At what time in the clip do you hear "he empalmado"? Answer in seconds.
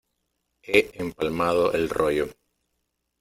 0.63-1.73